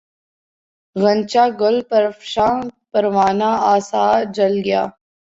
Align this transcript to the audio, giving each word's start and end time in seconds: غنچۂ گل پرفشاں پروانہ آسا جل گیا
غنچۂ 1.01 1.43
گل 1.59 1.77
پرفشاں 1.89 2.55
پروانہ 2.91 3.51
آسا 3.73 4.05
جل 4.35 4.53
گیا 4.65 4.83